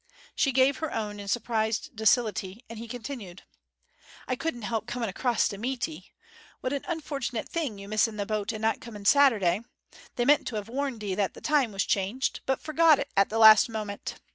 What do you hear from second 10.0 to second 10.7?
They meant to have